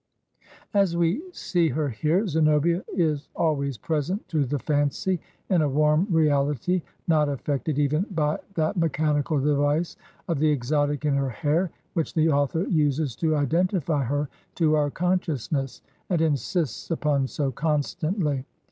As 0.73 0.97
we 0.97 1.21
see 1.31 1.69
her 1.69 1.87
here 1.89 2.25
Zenobia 2.25 2.83
is 2.95 3.29
always 3.35 3.77
present 3.77 4.27
to 4.29 4.45
the 4.45 4.57
fancy 4.57 5.21
in 5.47 5.61
a 5.61 5.69
warm 5.69 6.07
reality 6.09 6.81
not 7.07 7.29
affected 7.29 7.77
even 7.77 8.07
by 8.09 8.39
that 8.55 8.77
me 8.77 8.87
chanical 8.87 9.39
device 9.45 9.97
of 10.27 10.39
the 10.39 10.49
exotic 10.49 11.05
in 11.05 11.13
her 11.13 11.29
hair, 11.29 11.69
which 11.93 12.15
the 12.15 12.29
author 12.29 12.63
uses 12.63 13.15
to 13.17 13.35
identify 13.35 14.03
her 14.03 14.27
to 14.55 14.75
our 14.75 14.89
consciousness, 14.89 15.83
and 16.09 16.19
insists 16.19 16.89
upon 16.89 17.27
so 17.27 17.51
constantly. 17.51 18.43